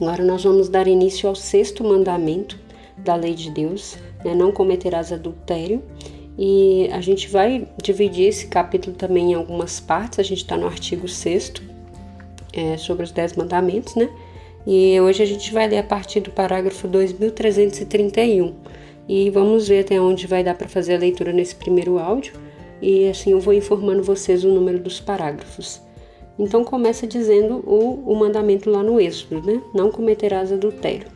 [0.00, 2.58] Agora nós vamos dar início ao sexto mandamento
[2.96, 4.34] da lei de Deus, né?
[4.34, 5.82] não cometerás adultério.
[6.38, 10.20] E a gente vai dividir esse capítulo também em algumas partes.
[10.20, 11.54] A gente está no artigo 6
[12.52, 14.08] é, sobre os dez mandamentos, né?
[14.64, 18.54] E hoje a gente vai ler a partir do parágrafo 2331.
[19.08, 22.34] E vamos ver até onde vai dar para fazer a leitura nesse primeiro áudio.
[22.80, 25.80] E assim eu vou informando vocês o número dos parágrafos.
[26.38, 29.60] Então começa dizendo o, o mandamento lá no Êxodo, né?
[29.74, 31.08] Não cometerás adultério.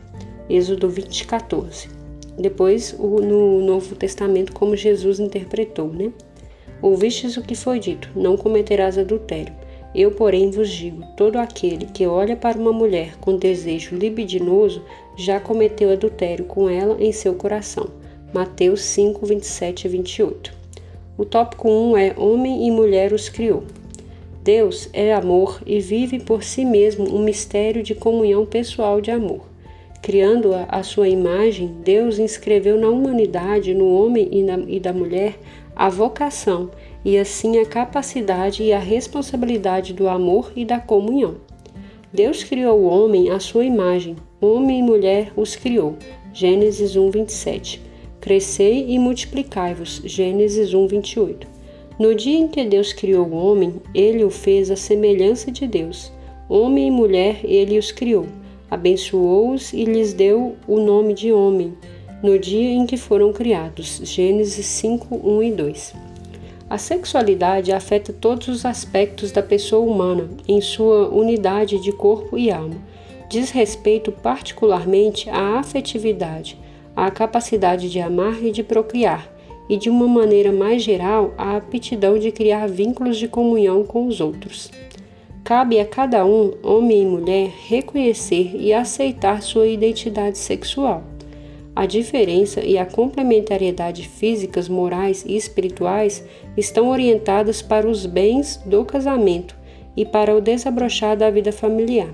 [0.49, 1.87] Êxodo 20, 14.
[2.37, 6.11] Depois o, no Novo Testamento, como Jesus interpretou, né?
[6.81, 9.53] Ouvistes o que foi dito: Não cometerás adultério.
[9.95, 14.81] Eu, porém, vos digo: todo aquele que olha para uma mulher com desejo libidinoso
[15.15, 17.87] já cometeu adultério com ela em seu coração.
[18.33, 20.53] Mateus 5, 27 e 28.
[21.17, 23.63] O tópico 1 é Homem e mulher os criou.
[24.43, 29.47] Deus é amor e vive por si mesmo um mistério de comunhão pessoal de amor.
[30.01, 35.39] Criando-a à sua imagem, Deus inscreveu na humanidade, no homem e, na, e da mulher,
[35.73, 36.71] a vocação
[37.05, 41.37] e assim a capacidade e a responsabilidade do amor e da comunhão.
[42.11, 45.95] Deus criou o homem à sua imagem, homem e mulher os criou.
[46.33, 47.81] Gênesis 1, 27.
[48.19, 50.01] Crescei e multiplicai-vos.
[50.03, 51.52] Gênesis 1, 28.
[51.99, 56.11] No dia em que Deus criou o homem, ele o fez à semelhança de Deus.
[56.49, 58.25] Homem e mulher ele os criou.
[58.69, 61.73] Abençoou-os e lhes deu o nome de homem,
[62.23, 64.01] no dia em que foram criados.
[64.03, 65.93] Gênesis 5, 1 e 2.
[66.67, 72.49] A sexualidade afeta todos os aspectos da pessoa humana, em sua unidade de corpo e
[72.49, 72.77] alma.
[73.29, 76.57] Diz respeito particularmente à afetividade,
[76.95, 79.32] à capacidade de amar e de procriar,
[79.69, 84.19] e, de uma maneira mais geral, a aptidão de criar vínculos de comunhão com os
[84.19, 84.71] outros.
[85.43, 91.03] Cabe a cada um, homem e mulher, reconhecer e aceitar sua identidade sexual.
[91.75, 96.23] A diferença e a complementariedade físicas, morais e espirituais
[96.55, 99.55] estão orientadas para os bens do casamento
[99.97, 102.09] e para o desabrochar da vida familiar.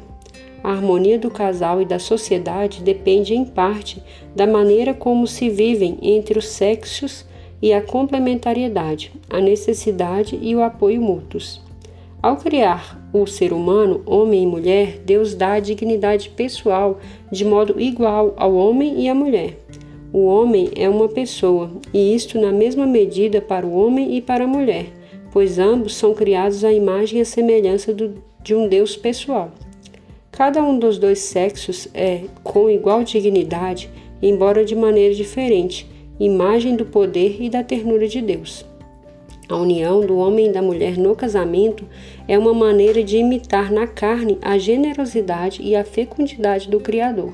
[0.64, 4.02] A harmonia do casal e da sociedade depende, em parte,
[4.36, 7.26] da maneira como se vivem entre os sexos
[7.62, 11.62] e a complementariedade, a necessidade e o apoio mútuos.
[12.22, 17.00] Ao criar o ser humano, homem e mulher, Deus dá a dignidade pessoal
[17.31, 19.58] de modo igual ao homem e à mulher.
[20.12, 24.44] O homem é uma pessoa, e isto na mesma medida para o homem e para
[24.44, 24.88] a mulher,
[25.31, 29.52] pois ambos são criados à imagem e semelhança do, de um Deus pessoal.
[30.31, 33.90] Cada um dos dois sexos é, com igual dignidade,
[34.22, 35.88] embora de maneira diferente,
[36.19, 38.66] imagem do poder e da ternura de Deus.
[39.47, 41.84] A união do homem e da mulher no casamento
[42.28, 47.34] é uma maneira de imitar na carne a generosidade e a fecundidade do Criador.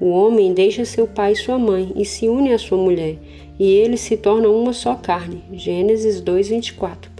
[0.00, 3.18] O homem deixa seu pai e sua mãe e se une à sua mulher,
[3.58, 5.42] e eles se tornam uma só carne.
[5.52, 7.10] Gênesis 2:24.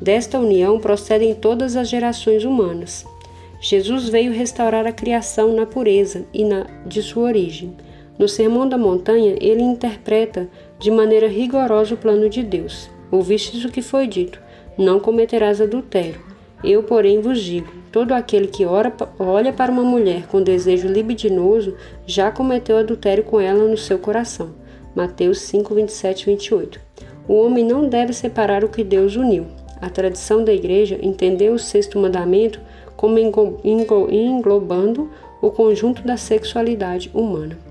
[0.00, 3.04] Desta união procedem todas as gerações humanas.
[3.60, 7.74] Jesus veio restaurar a criação na pureza e na de sua origem.
[8.20, 10.46] No Sermão da Montanha, ele interpreta
[10.78, 12.90] de maneira rigorosa o plano de Deus.
[13.10, 14.38] Ouvistes o que foi dito:
[14.76, 16.20] Não cometerás adultério.
[16.62, 21.74] Eu, porém, vos digo: todo aquele que ora, olha para uma mulher com desejo libidinoso
[22.06, 24.50] já cometeu adultério com ela no seu coração.
[24.94, 26.78] Mateus 5, 27 28.
[27.26, 29.46] O homem não deve separar o que Deus uniu.
[29.80, 32.60] A tradição da Igreja entendeu o sexto mandamento
[32.98, 33.18] como
[34.12, 35.10] englobando
[35.40, 37.69] o conjunto da sexualidade humana.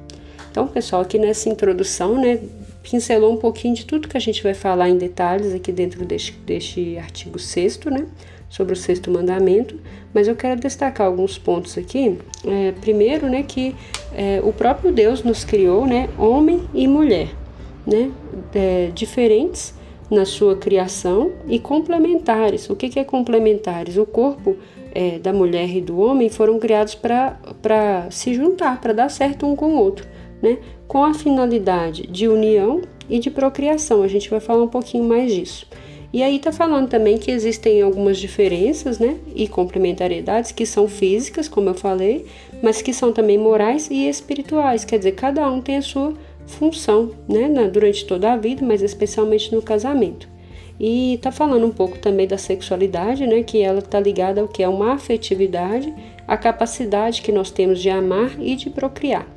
[0.52, 2.40] Então, pessoal, aqui nessa introdução, né,
[2.82, 6.32] pincelou um pouquinho de tudo que a gente vai falar em detalhes aqui dentro deste,
[6.32, 8.08] deste artigo 6 né,
[8.50, 9.80] sobre o sexto mandamento,
[10.14, 12.18] mas eu quero destacar alguns pontos aqui.
[12.46, 13.76] É, primeiro, né, que
[14.16, 17.30] é, o próprio Deus nos criou, né, homem e mulher,
[17.86, 18.12] né,
[18.56, 19.78] é, diferentes
[20.10, 22.68] na sua criação e complementares.
[22.72, 23.98] O que, que é complementares?
[23.98, 24.58] O corpo
[24.92, 29.56] é, da mulher e do homem foram criados para se juntar, para dar certo um
[29.56, 30.08] com o outro
[30.42, 30.58] né,
[30.88, 34.04] com a finalidade de união e de procriação.
[34.04, 35.66] A gente vai falar um pouquinho mais disso.
[36.12, 41.48] E aí está falando também que existem algumas diferenças, né, e complementariedades que são físicas,
[41.48, 42.26] como eu falei,
[42.64, 44.84] mas que são também morais e espirituais.
[44.84, 46.14] Quer dizer, cada um tem a sua
[46.48, 50.28] função, né, durante toda a vida, mas especialmente no casamento.
[50.80, 54.64] E está falando um pouco também da sexualidade, né, que ela está ligada ao que
[54.64, 55.94] é uma afetividade,
[56.28, 59.28] a capacidade que nós temos de amar e de procriar.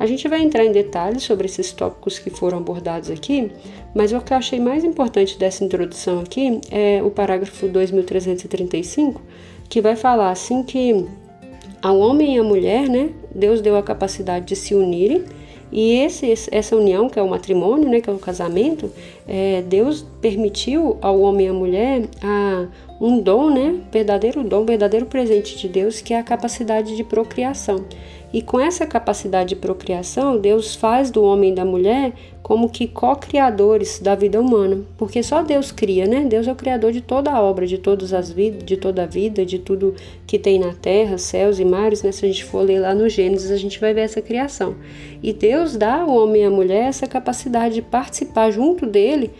[0.00, 3.52] A gente vai entrar em detalhes sobre esses tópicos que foram abordados aqui,
[3.94, 9.20] mas o que eu achei mais importante dessa introdução aqui é o parágrafo 2335,
[9.68, 11.06] que vai falar assim que
[11.82, 15.22] ao homem e à mulher, né, Deus deu a capacidade de se unirem
[15.70, 18.90] e esse, essa união, que é o matrimônio, né, que é o casamento,
[19.28, 22.66] é, Deus permitiu ao homem e à mulher a,
[23.00, 27.84] um dom, né, verdadeiro dom, verdadeiro presente de Deus, que é a capacidade de procriação.
[28.32, 32.12] E com essa capacidade de procriação, Deus faz do homem e da mulher
[32.42, 36.24] como que co-criadores da vida humana, porque só Deus cria, né?
[36.24, 39.06] Deus é o criador de toda a obra, de todas as vidas, de toda a
[39.06, 39.94] vida, de tudo
[40.26, 42.10] que tem na terra, céus e mares, né?
[42.12, 44.74] Se a gente for ler lá no Gênesis, a gente vai ver essa criação.
[45.22, 49.30] E Deus dá ao homem e à mulher essa capacidade de participar junto dele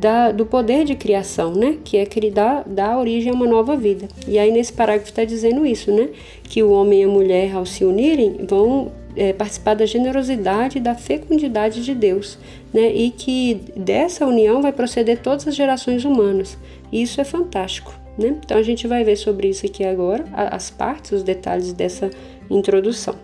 [0.00, 1.78] da, do poder de criação, né?
[1.84, 4.08] Que é que dá, dá origem a uma nova vida.
[4.26, 6.08] E aí nesse parágrafo está dizendo isso, né?
[6.42, 10.80] Que o homem e a mulher, ao se unirem, vão é, participar da generosidade e
[10.80, 12.38] da fecundidade de Deus,
[12.74, 12.92] né?
[12.92, 16.58] E que dessa união vai proceder todas as gerações humanas.
[16.90, 18.38] E isso é fantástico, né?
[18.44, 22.10] Então a gente vai ver sobre isso aqui agora, as partes, os detalhes dessa
[22.50, 23.14] introdução.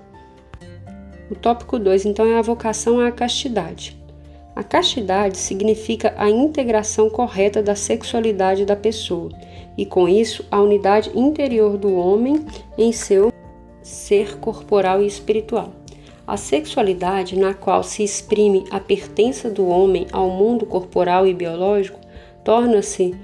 [1.30, 4.01] O tópico 2, então, é a vocação à castidade.
[4.54, 9.30] A castidade significa a integração correta da sexualidade da pessoa
[9.78, 12.44] e, com isso, a unidade interior do homem
[12.76, 13.32] em seu
[13.82, 15.72] ser corporal e espiritual.
[16.26, 21.98] A sexualidade, na qual se exprime a pertença do homem ao mundo corporal e biológico,
[22.44, 23.14] torna-se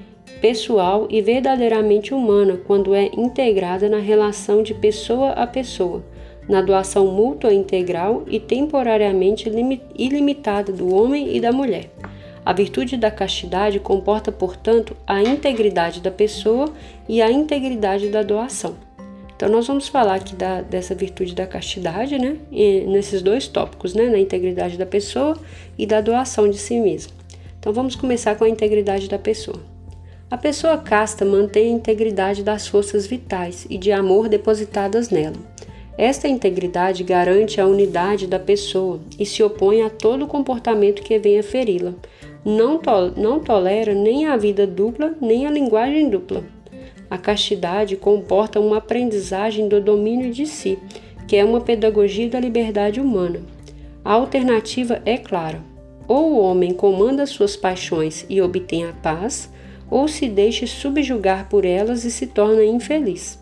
[0.40, 6.02] pessoal e verdadeiramente humana quando é integrada na relação de pessoa a pessoa
[6.48, 9.48] na doação mútua integral e temporariamente
[9.94, 11.90] ilimitada do homem e da mulher.
[12.44, 16.72] A virtude da castidade comporta, portanto, a integridade da pessoa
[17.06, 18.74] e a integridade da doação.
[19.36, 22.38] Então, nós vamos falar aqui da, dessa virtude da castidade, né?
[22.50, 24.08] E nesses dois tópicos, né?
[24.08, 25.36] Na integridade da pessoa
[25.76, 27.12] e da doação de si mesma.
[27.60, 29.60] Então, vamos começar com a integridade da pessoa.
[30.30, 35.36] A pessoa casta mantém a integridade das forças vitais e de amor depositadas nela.
[35.98, 41.42] Esta integridade garante a unidade da pessoa e se opõe a todo comportamento que venha
[41.42, 41.92] feri-la.
[42.44, 46.44] Não, to não tolera nem a vida dupla, nem a linguagem dupla.
[47.10, 50.78] A castidade comporta uma aprendizagem do domínio de si,
[51.26, 53.42] que é uma pedagogia da liberdade humana.
[54.04, 55.60] A alternativa é clara:
[56.06, 59.52] ou o homem comanda suas paixões e obtém a paz,
[59.90, 63.37] ou se deixa subjugar por elas e se torna infeliz.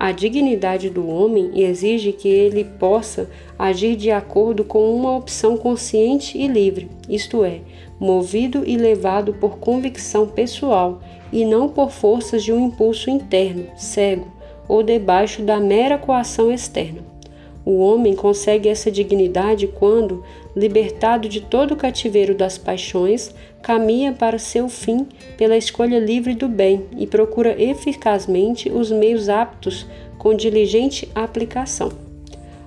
[0.00, 3.28] A dignidade do homem exige que ele possa
[3.58, 7.60] agir de acordo com uma opção consciente e livre, isto é,
[7.98, 11.02] movido e levado por convicção pessoal
[11.32, 14.32] e não por forças de um impulso interno, cego
[14.68, 17.17] ou debaixo da mera coação externa.
[17.64, 20.24] O homem consegue essa dignidade quando,
[20.56, 25.06] libertado de todo o cativeiro das paixões, caminha para seu fim
[25.36, 31.90] pela escolha livre do bem e procura eficazmente os meios aptos com diligente aplicação.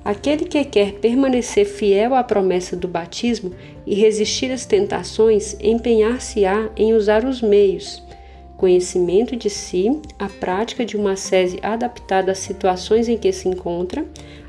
[0.04, 3.54] Aquele que quer permanecer fiel à promessa do batismo
[3.86, 8.02] e resistir às tentações, empenhar-se-á em usar os meios,
[8.58, 14.04] conhecimento de si, a prática de uma sese adaptada às situações em que se encontra,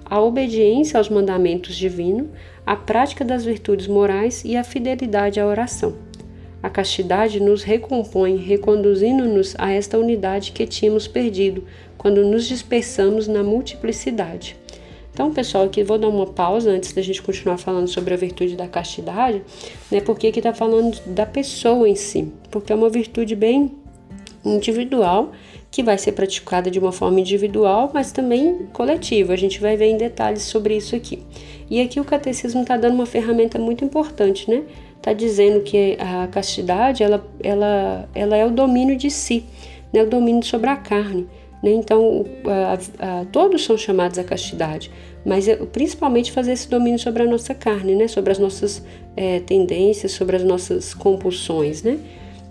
[0.04, 2.28] a obediência aos mandamentos divinos,
[2.66, 5.94] a prática das virtudes morais e a fidelidade à oração.
[6.62, 11.64] A castidade nos recompõe, reconduzindo-nos a esta unidade que tínhamos perdido
[11.98, 14.56] quando nos dispersamos na multiplicidade.
[15.12, 18.56] Então, pessoal, aqui vou dar uma pausa antes da gente continuar falando sobre a virtude
[18.56, 19.42] da castidade,
[19.90, 20.00] né?
[20.00, 23.72] Porque aqui está falando da pessoa em si, porque é uma virtude bem
[24.44, 25.32] individual
[25.72, 29.32] que vai ser praticada de uma forma individual, mas também coletiva.
[29.32, 31.22] A gente vai ver em detalhes sobre isso aqui.
[31.70, 34.64] E aqui o catecismo está dando uma ferramenta muito importante, né?
[34.98, 39.46] Está dizendo que a castidade ela, ela, ela é o domínio de si,
[39.90, 40.02] né?
[40.02, 41.26] o domínio sobre a carne.
[41.62, 41.70] Né?
[41.70, 44.90] Então, a, a, todos são chamados à castidade,
[45.24, 48.08] mas é, principalmente fazer esse domínio sobre a nossa carne, né?
[48.08, 48.84] sobre as nossas
[49.16, 51.82] é, tendências, sobre as nossas compulsões.
[51.82, 51.98] Né?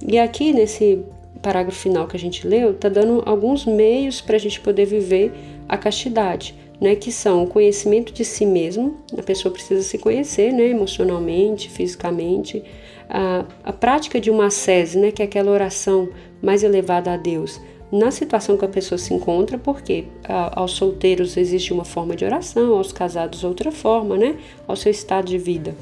[0.06, 1.06] E aqui nesse
[1.42, 5.32] parágrafo final que a gente leu, está dando alguns meios para a gente poder viver
[5.68, 6.96] a castidade, né?
[6.96, 10.68] Que são o conhecimento de si mesmo, a pessoa precisa se conhecer, né?
[10.70, 12.64] Emocionalmente, fisicamente,
[13.12, 16.10] a, a prática de uma sese, né, que é aquela oração
[16.42, 17.60] mais elevada a Deus,
[17.92, 22.74] na situação que a pessoa se encontra, porque aos solteiros existe uma forma de oração,
[22.74, 25.76] aos casados outra forma, né, ao seu estado de vida.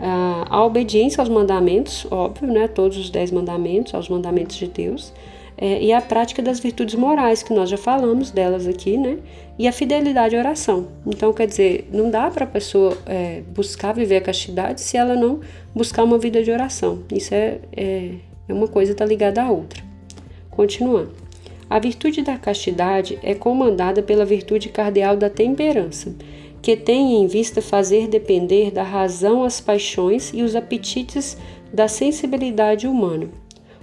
[0.00, 5.12] A, a obediência aos mandamentos, óbvio, né, todos os dez mandamentos, aos mandamentos de Deus,
[5.60, 9.18] é, e a prática das virtudes morais, que nós já falamos delas aqui, né?
[9.58, 10.86] E a fidelidade à oração.
[11.04, 15.16] Então, quer dizer, não dá para a pessoa é, buscar viver a castidade se ela
[15.16, 15.40] não
[15.74, 17.00] buscar uma vida de oração.
[17.12, 18.10] Isso é, é,
[18.48, 19.82] é uma coisa está ligada à outra.
[20.48, 21.10] Continuando.
[21.68, 26.14] A virtude da castidade é comandada pela virtude cardeal da temperança,
[26.60, 31.36] que tem em vista fazer depender da razão as paixões e os apetites
[31.72, 33.28] da sensibilidade humana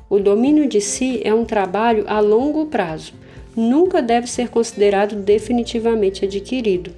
[0.07, 3.13] o domínio de si é um trabalho a longo prazo,
[3.55, 6.91] nunca deve ser considerado definitivamente adquirido.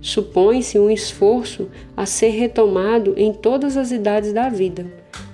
[0.00, 4.86] Supõe-se um esforço a ser retomado em todas as idades da vida.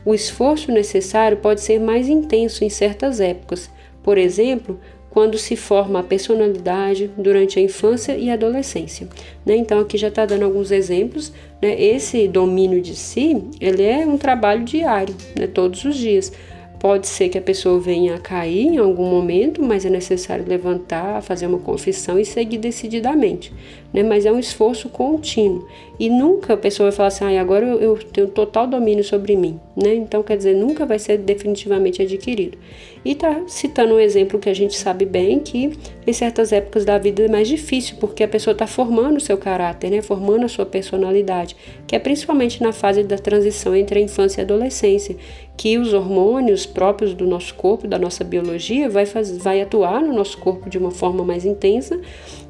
[0.05, 3.71] O esforço necessário pode ser mais intenso em certas épocas,
[4.03, 4.81] por exemplo,
[5.11, 9.09] quando se forma a personalidade durante a infância e a adolescência.
[9.45, 9.57] Né?
[9.57, 11.33] Então aqui já está dando alguns exemplos.
[11.61, 11.81] Né?
[11.81, 15.47] Esse domínio de si, ele é um trabalho diário, né?
[15.47, 16.33] todos os dias.
[16.81, 21.23] Pode ser que a pessoa venha a cair em algum momento, mas é necessário levantar,
[21.23, 23.53] fazer uma confissão e seguir decididamente.
[23.93, 24.03] Né?
[24.03, 25.69] Mas é um esforço contínuo.
[25.99, 29.61] E nunca a pessoa vai falar assim, ah, agora eu, tenho total domínio sobre mim.
[29.77, 29.95] Né?
[29.95, 32.57] Então, quer dizer, nunca vai ser definitivamente adquirido.
[33.05, 35.73] E está citando um exemplo que a gente sabe bem que
[36.11, 39.39] em certas épocas da vida é mais difícil, porque a pessoa está formando o seu
[39.39, 40.03] caráter, né?
[40.03, 44.43] formando a sua personalidade, que é principalmente na fase da transição entre a infância e
[44.43, 45.17] a adolescência,
[45.57, 50.13] que os hormônios próprios do nosso corpo, da nossa biologia, vai, faz, vai atuar no
[50.13, 52.01] nosso corpo de uma forma mais intensa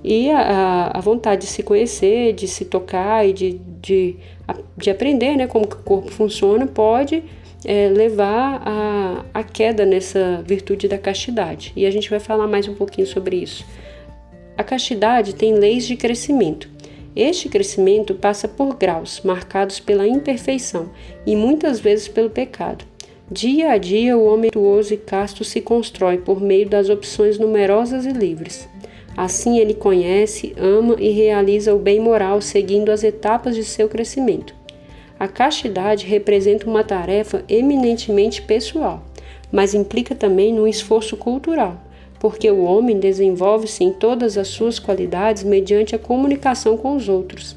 [0.02, 4.16] e a, a vontade de se conhecer, de se tocar e de, de,
[4.76, 7.22] de aprender né, como que o corpo funciona pode
[7.64, 11.72] é, levar a, a queda nessa virtude da castidade.
[11.76, 13.64] E a gente vai falar mais um pouquinho sobre isso.
[14.56, 16.68] A castidade tem leis de crescimento.
[17.14, 20.90] Este crescimento passa por graus, marcados pela imperfeição
[21.26, 22.84] e muitas vezes pelo pecado.
[23.30, 28.04] Dia a dia, o homem virtuoso e casto se constrói por meio das opções numerosas
[28.04, 28.68] e livres.
[29.16, 34.54] Assim, ele conhece, ama e realiza o bem moral seguindo as etapas de seu crescimento.
[35.20, 39.02] A castidade representa uma tarefa eminentemente pessoal,
[39.52, 41.78] mas implica também um esforço cultural,
[42.18, 47.54] porque o homem desenvolve-se em todas as suas qualidades mediante a comunicação com os outros.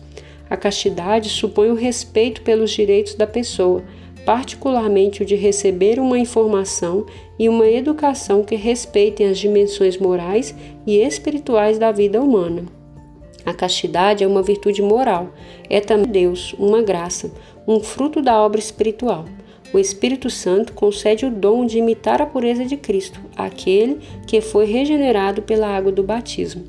[0.49, 3.81] A castidade supõe o respeito pelos direitos da pessoa,
[4.25, 7.05] particularmente o de receber uma informação
[7.39, 10.53] e uma educação que respeitem as dimensões morais
[10.85, 12.65] e espirituais da vida humana.
[13.45, 15.33] A castidade é uma virtude moral,
[15.69, 17.29] é também Deus, uma graça,
[17.67, 19.25] um fruto da obra espiritual.
[19.73, 24.65] O Espírito Santo concede o dom de imitar a pureza de Cristo, aquele que foi
[24.65, 26.63] regenerado pela água do batismo.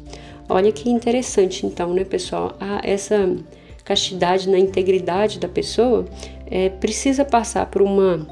[0.49, 2.57] Olha que interessante, então, né, pessoal?
[2.59, 3.37] Ah, essa
[3.85, 6.07] castidade na integridade da pessoa
[6.51, 8.27] é, precisa passar por uma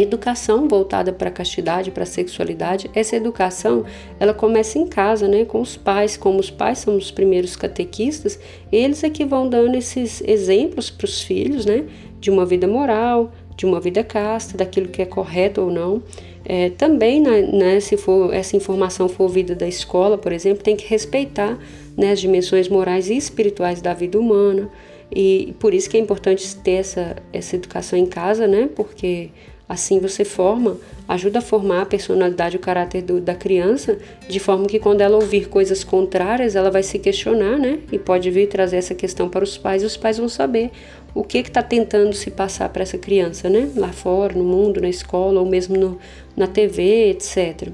[0.00, 2.90] educação voltada para a castidade, para a sexualidade.
[2.94, 3.84] Essa educação,
[4.20, 8.38] ela começa em casa, né, com os pais, como os pais são os primeiros catequistas,
[8.70, 11.84] eles é que vão dando esses exemplos para os filhos, né,
[12.20, 16.02] de uma vida moral, de uma vida casta, daquilo que é correto ou não.
[16.44, 20.76] É, também, né, né, se for essa informação for ouvida da escola, por exemplo, tem
[20.76, 21.58] que respeitar
[21.96, 24.70] né, as dimensões morais e espirituais da vida humana.
[25.10, 28.68] E por isso que é importante ter essa, essa educação em casa, né?
[28.74, 29.30] Porque
[29.68, 34.40] Assim você forma, ajuda a formar a personalidade e o caráter do, da criança, de
[34.40, 37.80] forma que quando ela ouvir coisas contrárias, ela vai se questionar, né?
[37.92, 40.70] E pode vir trazer essa questão para os pais, e os pais vão saber
[41.14, 43.70] o que está tentando se passar para essa criança, né?
[43.76, 45.98] Lá fora, no mundo, na escola, ou mesmo no,
[46.34, 47.68] na TV, etc.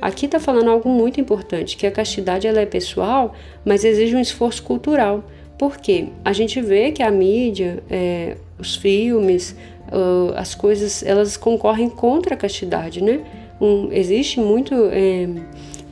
[0.00, 3.34] Aqui está falando algo muito importante, que a castidade ela é pessoal,
[3.64, 5.24] mas exige um esforço cultural.
[5.58, 6.08] Por quê?
[6.24, 9.56] A gente vê que a mídia, é, os filmes,
[9.88, 13.20] uh, as coisas elas concorrem contra a castidade, né?
[13.60, 15.26] Um, existe muito é,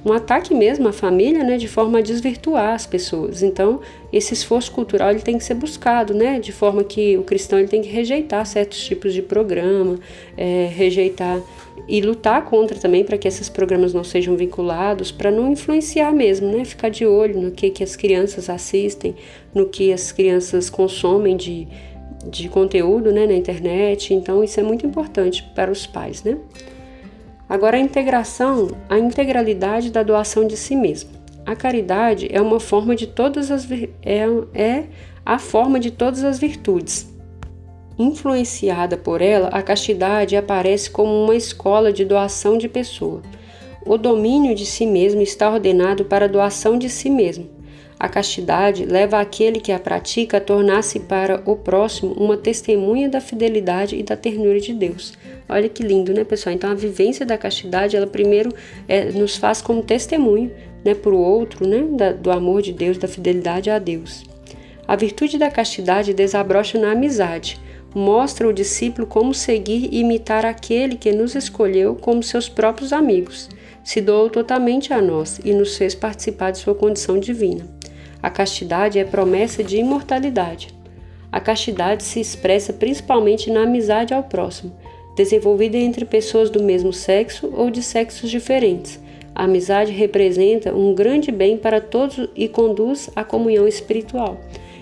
[0.04, 3.42] um ataque mesmo à família, né, de forma a desvirtuar as pessoas.
[3.42, 3.80] Então,
[4.12, 7.68] esse esforço cultural ele tem que ser buscado, né, de forma que o cristão ele
[7.68, 9.98] tem que rejeitar certos tipos de programa,
[10.36, 11.40] é, rejeitar
[11.88, 16.48] e lutar contra também para que esses programas não sejam vinculados, para não influenciar mesmo,
[16.48, 19.14] né, ficar de olho no que que as crianças assistem,
[19.54, 21.66] no que as crianças consomem de
[22.30, 26.22] de conteúdo né, na internet, então isso é muito importante para os pais.
[26.22, 26.38] Né?
[27.48, 31.10] Agora, a integração, a integralidade da doação de si mesmo.
[31.46, 33.68] A caridade é uma forma de todas as
[34.02, 34.84] é, é
[35.24, 37.12] a forma de todas as virtudes.
[37.96, 43.22] influenciada por ela, a castidade aparece como uma escola de doação de pessoa.
[43.86, 47.53] O domínio de si mesmo está ordenado para a doação de si mesmo.
[48.04, 53.18] A castidade leva aquele que a pratica a tornar-se para o próximo uma testemunha da
[53.18, 55.14] fidelidade e da ternura de Deus.
[55.48, 56.54] Olha que lindo, né, pessoal?
[56.54, 58.52] Então, a vivência da castidade, ela primeiro
[58.86, 60.52] é, nos faz como testemunho
[60.84, 64.22] né, para o outro, né, da, do amor de Deus, da fidelidade a Deus.
[64.86, 67.58] A virtude da castidade desabrocha na amizade.
[67.94, 73.48] Mostra o discípulo como seguir e imitar aquele que nos escolheu como seus próprios amigos.
[73.82, 77.73] Se doou totalmente a nós e nos fez participar de sua condição divina.
[78.24, 80.74] A castidade é promessa de imortalidade.
[81.30, 84.74] A castidade se expressa principalmente na amizade ao próximo,
[85.14, 88.98] desenvolvida entre pessoas do mesmo sexo ou de sexos diferentes.
[89.34, 94.40] A amizade representa um grande bem para todos e conduz à comunhão espiritual.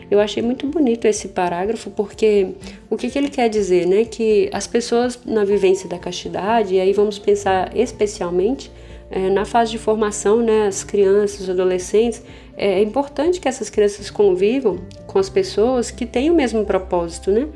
[0.09, 2.55] Eu achei muito bonito esse parágrafo porque
[2.89, 4.05] o que, que ele quer dizer, né?
[4.05, 8.71] Que as pessoas na vivência da castidade, e aí vamos pensar especialmente
[9.13, 12.23] é, na fase de formação, né, as crianças, os adolescentes,
[12.57, 17.49] é importante que essas crianças convivam com as pessoas que têm o mesmo propósito, né?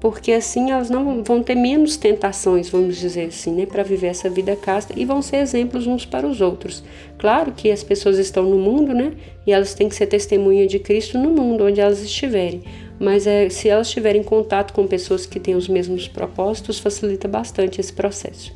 [0.00, 4.30] porque assim elas não vão ter menos tentações, vamos dizer assim, né, para viver essa
[4.30, 6.82] vida casta e vão ser exemplos uns para os outros.
[7.18, 9.12] Claro que as pessoas estão no mundo, né,
[9.46, 12.62] e elas têm que ser testemunha de Cristo no mundo onde elas estiverem.
[12.98, 17.80] Mas é, se elas tiverem contato com pessoas que têm os mesmos propósitos, facilita bastante
[17.80, 18.52] esse processo.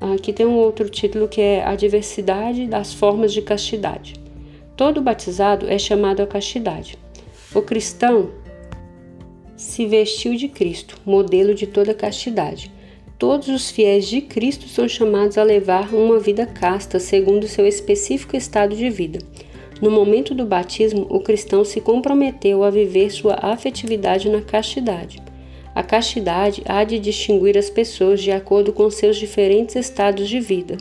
[0.00, 4.14] Aqui tem um outro título que é A Diversidade das Formas de Castidade.
[4.78, 6.96] Todo batizado é chamado a castidade.
[7.52, 8.30] O cristão
[9.56, 12.70] se vestiu de Cristo, modelo de toda castidade.
[13.18, 18.36] Todos os fiéis de Cristo são chamados a levar uma vida casta segundo seu específico
[18.36, 19.18] estado de vida.
[19.82, 25.20] No momento do batismo, o cristão se comprometeu a viver sua afetividade na castidade.
[25.74, 30.76] A castidade há de distinguir as pessoas de acordo com seus diferentes estados de vida,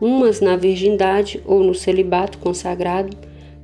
[0.00, 3.16] umas na virgindade ou no celibato consagrado,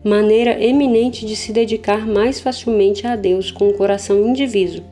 [0.02, 4.82] maneira eminente de se dedicar mais facilmente a Deus com o coração indiviso,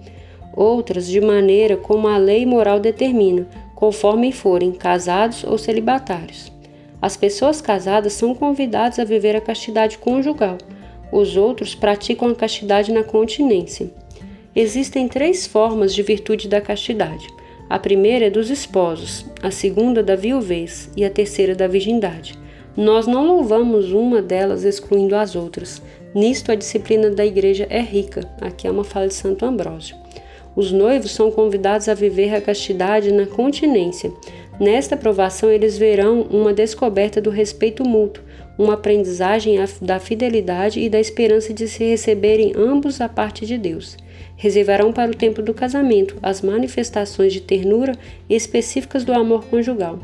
[0.55, 6.53] outras de maneira como a lei moral determina, conforme forem casados ou celibatários.
[7.01, 10.59] As pessoas casadas são convidadas a viver a castidade conjugal,
[11.12, 13.90] os outros praticam a castidade na continência.
[14.55, 17.27] Existem três formas de virtude da castidade.
[17.68, 22.38] A primeira é dos esposos, a segunda da viuvez e a terceira da virgindade.
[22.74, 25.83] Nós não louvamos uma delas excluindo as outras.
[26.14, 28.26] Nisto a disciplina da igreja é rica.
[28.40, 29.96] Aqui é uma fala de Santo Ambrósio.
[30.57, 34.11] Os noivos são convidados a viver a castidade na continência.
[34.59, 38.24] Nesta provação, eles verão uma descoberta do respeito mútuo,
[38.57, 43.96] uma aprendizagem da fidelidade e da esperança de se receberem ambos a parte de Deus.
[44.38, 47.92] Reservarão para o tempo do casamento as manifestações de ternura
[48.31, 49.98] específicas do amor conjugal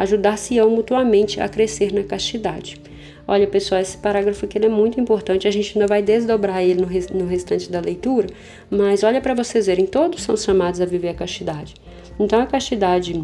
[0.00, 2.80] ajudar-se-ão mutuamente a crescer na castidade.
[3.28, 6.80] Olha, pessoal, esse parágrafo aqui é muito importante, a gente ainda vai desdobrar ele
[7.12, 8.26] no, restante da leitura,
[8.70, 11.74] mas olha para vocês verem, todos são chamados a viver a castidade.
[12.18, 13.22] Então, a castidade,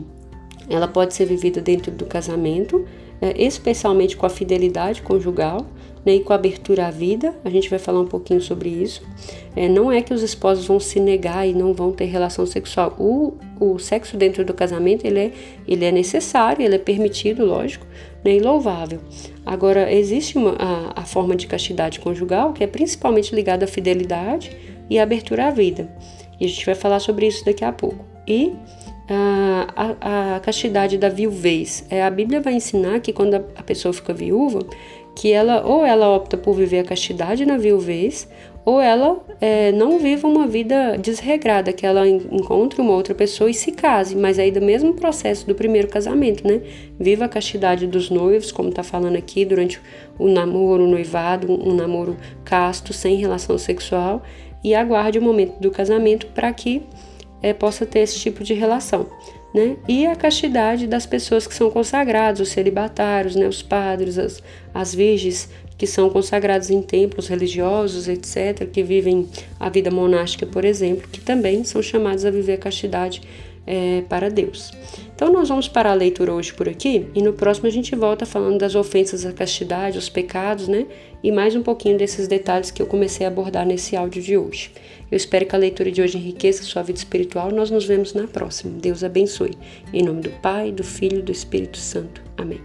[0.68, 2.86] ela pode ser vivida dentro do casamento,
[3.22, 5.66] é, especialmente com a fidelidade conjugal,
[6.06, 9.02] né, e com a abertura à vida, a gente vai falar um pouquinho sobre isso.
[9.56, 12.94] É, não é que os esposos vão se negar e não vão ter relação sexual.
[12.96, 15.32] O, o sexo dentro do casamento ele é,
[15.66, 17.84] ele é necessário, ele é permitido, lógico,
[18.24, 19.00] né, e louvável.
[19.44, 24.56] Agora, existe uma, a, a forma de castidade conjugal que é principalmente ligada à fidelidade
[24.88, 25.90] e à abertura à vida.
[26.38, 28.04] E a gente vai falar sobre isso daqui a pouco.
[28.28, 28.52] E
[29.08, 31.84] a, a, castidade da viuvez.
[31.88, 34.60] É, a Bíblia vai ensinar que quando a, pessoa fica viúva,
[35.16, 38.28] que ela ou ela opta por viver a castidade na viuvez,
[38.66, 43.54] ou ela é, não viva uma vida desregrada, que ela encontre uma outra pessoa e
[43.54, 46.60] se case, mas aí do mesmo processo do primeiro casamento, né?
[46.98, 49.80] Viva a castidade dos noivos, como está falando aqui, durante
[50.18, 54.22] o namoro, o noivado, um, um namoro casto, sem relação sexual,
[54.62, 56.82] e aguarde o momento do casamento para que
[57.40, 59.06] é, possa ter esse tipo de relação
[59.54, 59.76] né?
[59.88, 63.46] E a castidade das pessoas que são consagradas, os celibatários, né?
[63.46, 64.42] Os padres, as,
[64.74, 69.28] as virgens que são consagrados em templos religiosos, etc., que vivem
[69.60, 73.20] a vida monástica, por exemplo, que também são chamados a viver a castidade
[73.66, 74.72] é, para Deus.
[75.16, 78.26] Então, nós vamos parar a leitura hoje por aqui e no próximo a gente volta
[78.26, 80.86] falando das ofensas à castidade, os pecados, né?
[81.24, 84.70] E mais um pouquinho desses detalhes que eu comecei a abordar nesse áudio de hoje.
[85.10, 87.50] Eu espero que a leitura de hoje enriqueça sua vida espiritual.
[87.50, 88.78] Nós nos vemos na próxima.
[88.78, 89.56] Deus abençoe.
[89.90, 92.22] Em nome do Pai, do Filho e do Espírito Santo.
[92.36, 92.60] Amém.